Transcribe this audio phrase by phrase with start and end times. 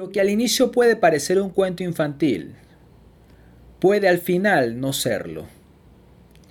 [0.00, 2.54] Lo que al inicio puede parecer un cuento infantil,
[3.80, 5.44] puede al final no serlo,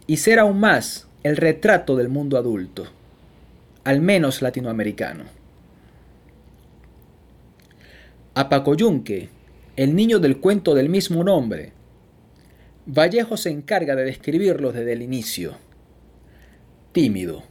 [0.05, 2.85] y ser aún más el retrato del mundo adulto,
[3.85, 5.24] al menos latinoamericano.
[8.36, 9.29] A Paco Yunque,
[9.75, 11.73] el niño del cuento del mismo nombre,
[12.86, 15.57] Vallejo se encarga de describirlo desde el inicio.
[16.91, 17.41] Tímido.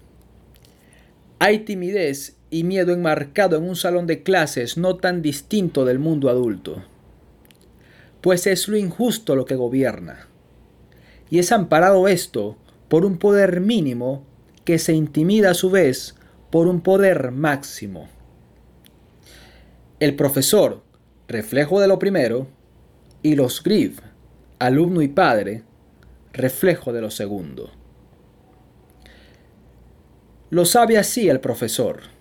[1.41, 6.31] Hay timidez y miedo enmarcado en un salón de clases no tan distinto del mundo
[6.31, 6.83] adulto,
[8.21, 10.29] pues es lo injusto lo que gobierna.
[11.31, 12.57] Y es amparado esto
[12.89, 14.25] por un poder mínimo
[14.65, 16.15] que se intimida a su vez
[16.51, 18.09] por un poder máximo.
[20.01, 20.83] El profesor,
[21.27, 22.49] reflejo de lo primero,
[23.23, 24.01] y los Griff,
[24.59, 25.65] alumno y padre,
[26.33, 27.73] reflejo de lo segundo.
[30.51, 32.18] Lo sabe así el profesor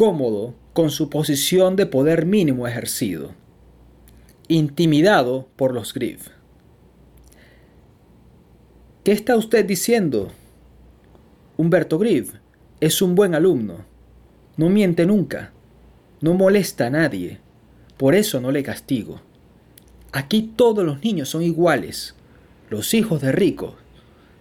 [0.00, 3.34] cómodo con su posición de poder mínimo ejercido,
[4.48, 6.28] intimidado por los Griff.
[9.04, 10.30] ¿Qué está usted diciendo?
[11.58, 12.32] Humberto Griff
[12.80, 13.84] es un buen alumno,
[14.56, 15.52] no miente nunca,
[16.22, 17.38] no molesta a nadie,
[17.98, 19.20] por eso no le castigo.
[20.12, 22.14] Aquí todos los niños son iguales,
[22.70, 23.74] los hijos de ricos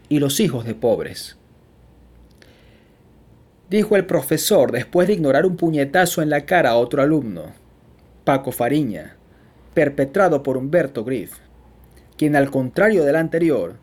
[0.07, 1.37] y los hijos de pobres
[3.69, 7.53] dijo el profesor después de ignorar un puñetazo en la cara a otro alumno,
[8.23, 9.15] Paco Fariña,
[9.73, 11.37] perpetrado por Humberto Griff,
[12.17, 13.77] quien al contrario del anterior,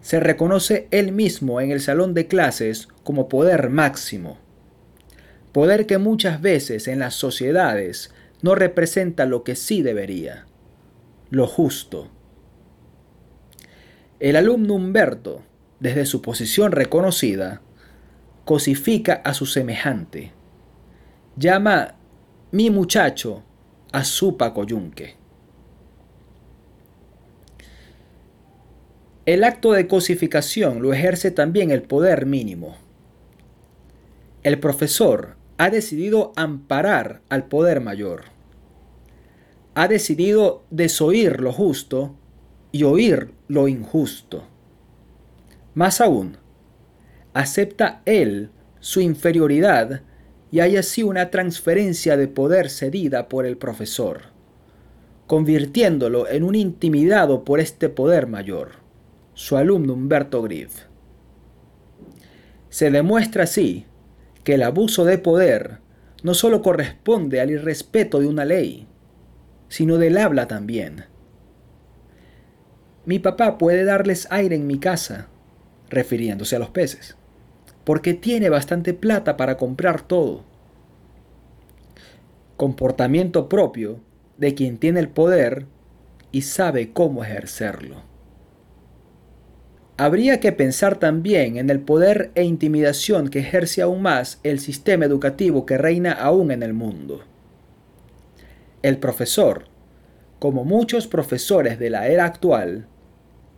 [0.00, 4.38] se reconoce él mismo en el salón de clases como poder máximo,
[5.52, 10.46] poder que muchas veces en las sociedades no representa lo que sí debería,
[11.30, 12.08] lo justo.
[14.20, 15.42] El alumno Humberto,
[15.80, 17.62] desde su posición reconocida,
[18.44, 20.32] cosifica a su semejante.
[21.36, 21.94] Llama
[22.52, 23.42] mi muchacho
[23.92, 25.16] a su pacoyunque.
[29.26, 32.76] El acto de cosificación lo ejerce también el poder mínimo.
[34.42, 38.24] El profesor ha decidido amparar al poder mayor.
[39.74, 42.16] Ha decidido desoír lo justo
[42.72, 44.44] y oír lo injusto.
[45.74, 46.38] Más aún,
[47.32, 50.02] acepta él su inferioridad
[50.50, 54.22] y hay así una transferencia de poder cedida por el profesor,
[55.26, 58.72] convirtiéndolo en un intimidado por este poder mayor,
[59.34, 60.86] su alumno Humberto Griff.
[62.68, 63.86] Se demuestra así
[64.42, 65.78] que el abuso de poder
[66.22, 68.88] no solo corresponde al irrespeto de una ley,
[69.68, 71.04] sino del habla también.
[73.06, 75.28] Mi papá puede darles aire en mi casa,
[75.88, 77.16] refiriéndose a los peces
[77.84, 80.44] porque tiene bastante plata para comprar todo.
[82.56, 84.00] Comportamiento propio
[84.36, 85.66] de quien tiene el poder
[86.32, 88.02] y sabe cómo ejercerlo.
[89.96, 95.04] Habría que pensar también en el poder e intimidación que ejerce aún más el sistema
[95.04, 97.22] educativo que reina aún en el mundo.
[98.82, 99.66] El profesor,
[100.38, 102.86] como muchos profesores de la era actual,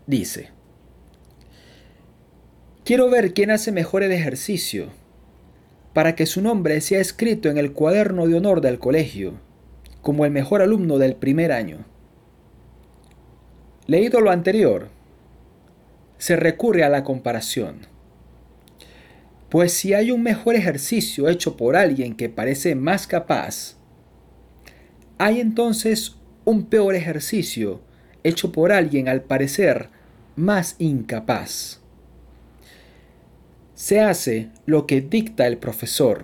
[0.08, 0.50] dice,
[2.84, 4.88] Quiero ver quién hace mejor el ejercicio,
[5.92, 9.34] para que su nombre sea escrito en el cuaderno de honor del colegio,
[10.00, 11.84] como el mejor alumno del primer año.
[13.86, 14.88] Leído lo anterior,
[16.18, 17.86] se recurre a la comparación.
[19.48, 23.76] Pues si hay un mejor ejercicio hecho por alguien que parece más capaz,
[25.18, 27.80] hay entonces un peor ejercicio
[28.24, 29.88] hecho por alguien al parecer
[30.34, 31.81] más incapaz
[33.82, 36.22] se hace lo que dicta el profesor,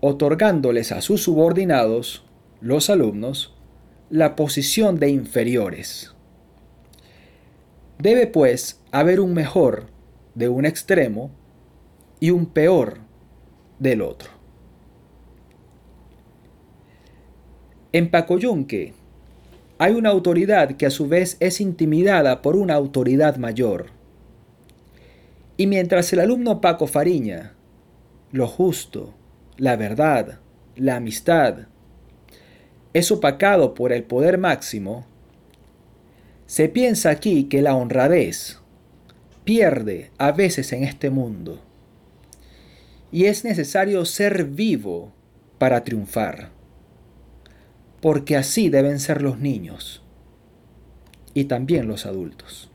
[0.00, 2.24] otorgándoles a sus subordinados,
[2.62, 3.54] los alumnos,
[4.08, 6.14] la posición de inferiores.
[7.98, 9.88] Debe pues haber un mejor
[10.34, 11.30] de un extremo
[12.20, 13.00] y un peor
[13.78, 14.30] del otro.
[17.92, 18.94] En Pacoyunque
[19.76, 23.99] hay una autoridad que a su vez es intimidada por una autoridad mayor
[25.60, 27.52] y mientras el alumno Paco Fariña,
[28.32, 29.12] lo justo,
[29.58, 30.38] la verdad,
[30.74, 31.66] la amistad,
[32.94, 35.04] es opacado por el poder máximo,
[36.46, 38.58] se piensa aquí que la honradez
[39.44, 41.60] pierde a veces en este mundo
[43.12, 45.12] y es necesario ser vivo
[45.58, 46.52] para triunfar,
[48.00, 50.02] porque así deben ser los niños
[51.34, 52.69] y también los adultos.